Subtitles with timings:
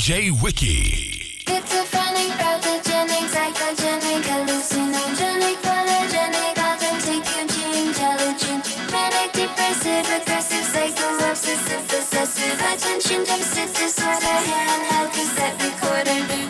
[0.00, 1.42] DJ Wiki.
[1.44, 7.22] Schizophrenic, pathogenic, psychogenic, hallucinogenic, polygenic, authentic,
[8.90, 16.49] manic, depressive, aggressive, psycho, obsessive, possessive, attention deficit disorder, handheld cassette recorder.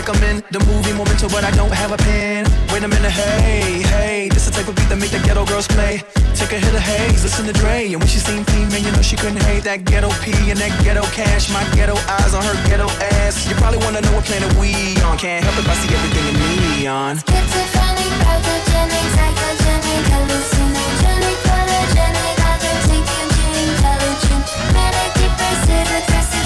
[0.00, 2.48] Like I'm in the movie Memento, but I don't have a pen.
[2.72, 5.68] Wait a minute, hey, hey, this the type of beat that make the ghetto girls
[5.68, 6.00] play.
[6.32, 8.92] Take a hit of haze, listen to Dre, and when she seen P, man, you
[8.92, 11.52] know she couldn't hate that ghetto P and that ghetto cash.
[11.52, 12.88] My ghetto eyes on her ghetto
[13.20, 13.44] ass.
[13.48, 14.72] You probably wanna know what planet we
[15.04, 15.18] on.
[15.18, 16.36] Can't help if I see everything in
[16.80, 17.20] neon.
[17.28, 26.39] Schizophrenic, pathogenic, psychogenic, hallucinogenic, polygenic, authentic, Eugene, intelligent, manic, depressive, aggressive,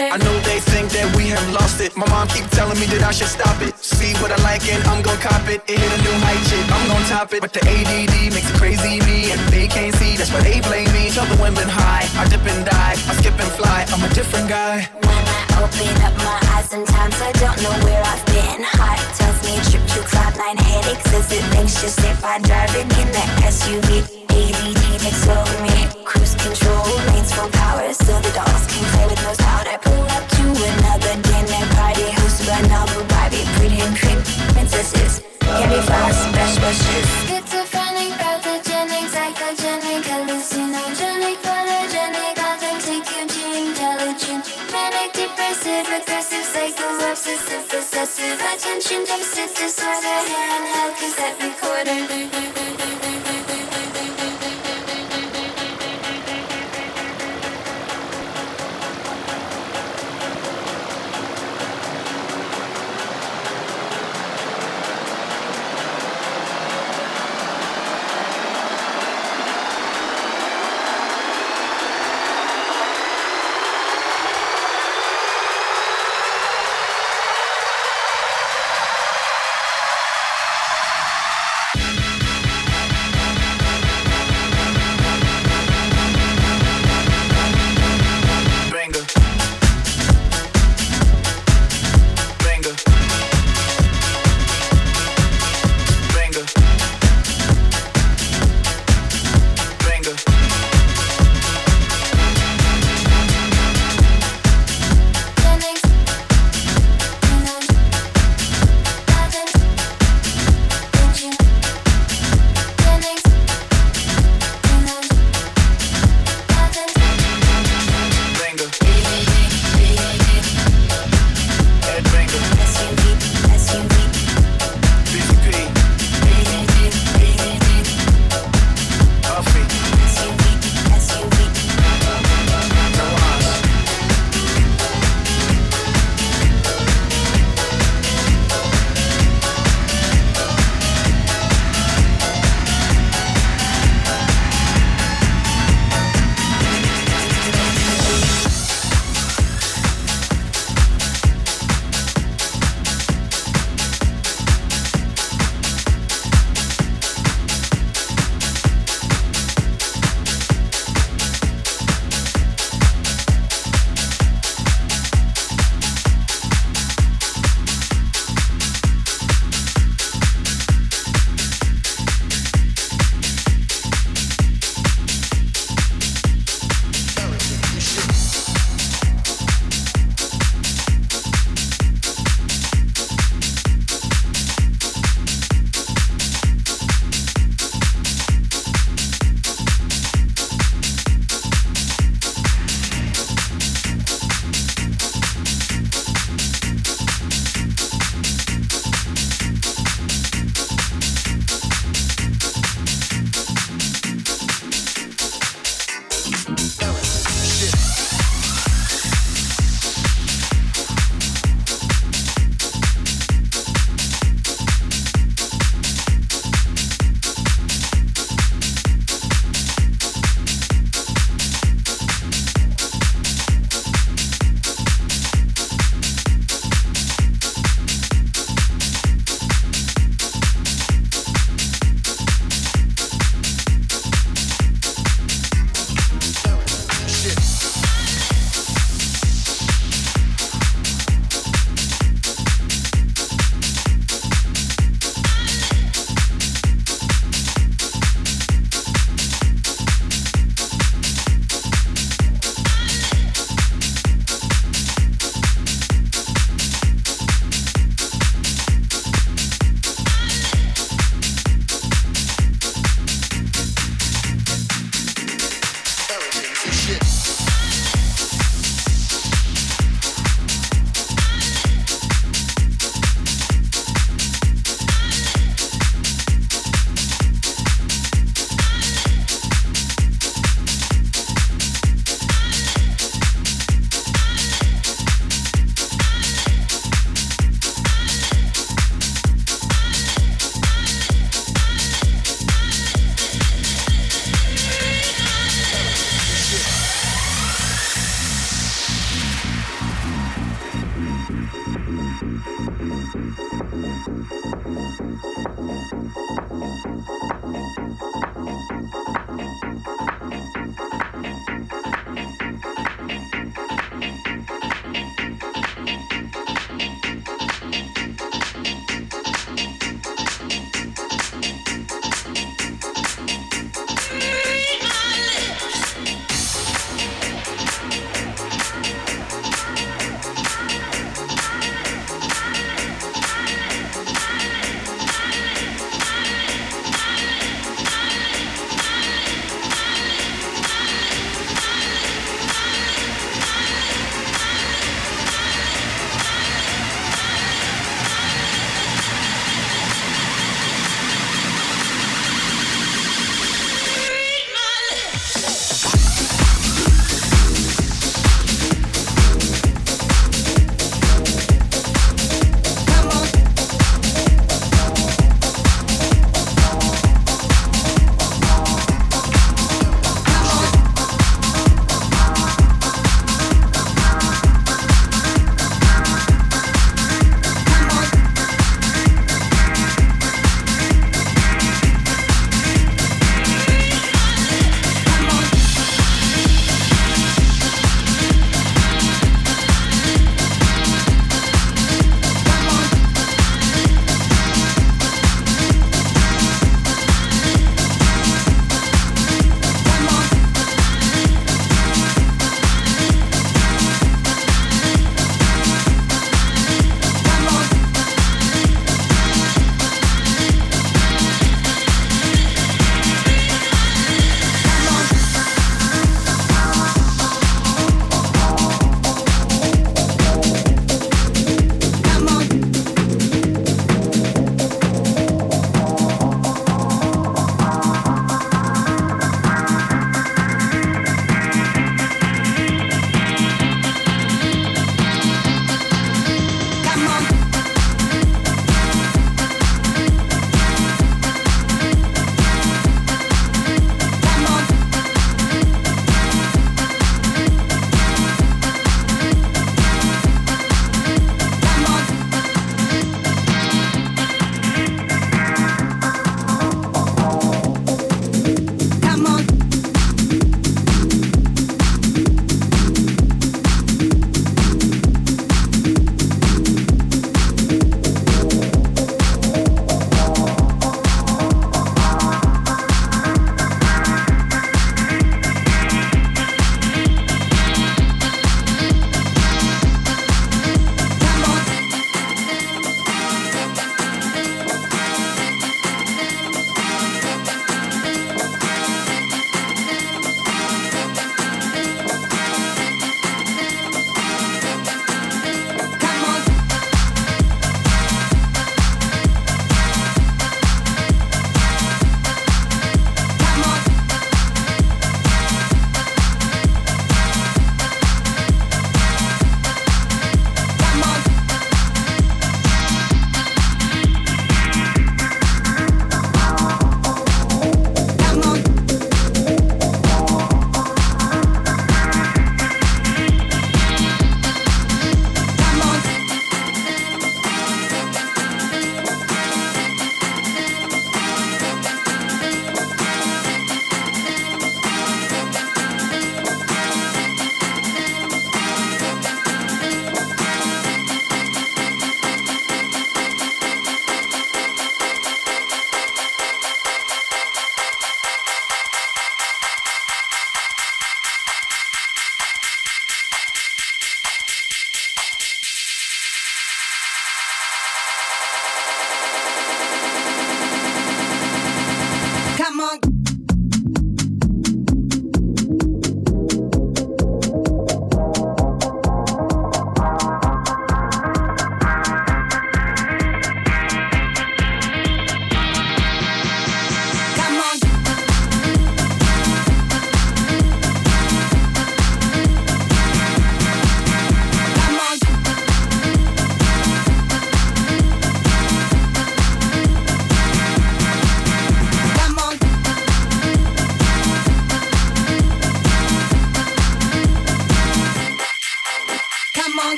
[0.00, 1.94] I know they think that we have lost it.
[1.94, 3.76] My mom keep telling me that I should stop it.
[3.76, 5.60] See what I like and I'm gon' cop it.
[5.68, 6.64] It hit a new height, shit.
[6.72, 7.42] I'm gon' top it.
[7.42, 10.16] But the ADD makes it crazy me, and they can't see.
[10.16, 11.10] That's why they blame me.
[11.10, 12.08] Tell the women high.
[12.16, 12.96] I dip and dive.
[13.08, 13.84] I skip and fly.
[13.92, 14.88] I'm a different guy.
[15.50, 18.62] I open up my eyes, sometimes I don't know where I've been.
[18.62, 21.12] Heart tells me trip to cloud9 headaches.
[21.12, 24.20] Is it anxious if I driving in the SUV?
[24.30, 25.88] ADD takes over me.
[26.04, 29.78] Cruise control, lanes full power, so the dogs can play with no powder.
[29.82, 34.20] Pull up to another dinner party, hosted by novel Barbie, pretty and cream
[34.54, 35.29] princesses.
[51.20, 51.49] Handheld cassette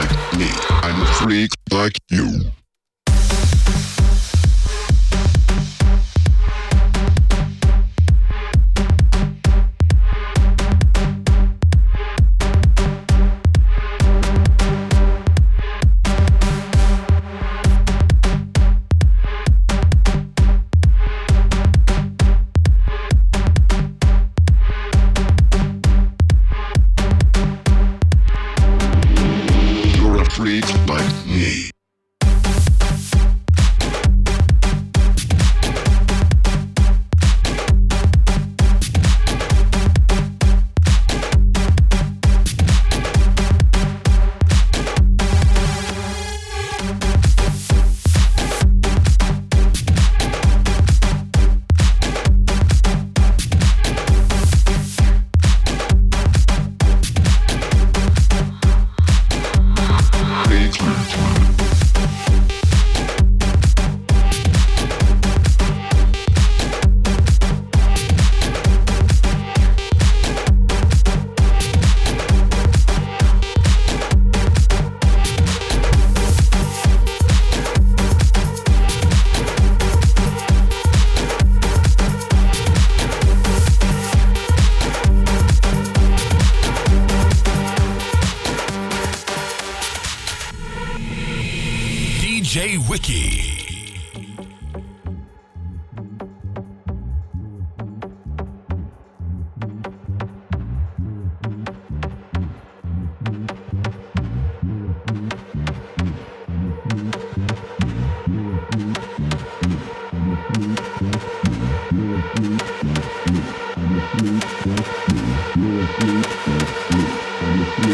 [0.00, 0.48] like me.
[0.82, 2.52] I'm a freak like you.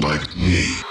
[0.00, 0.87] like me.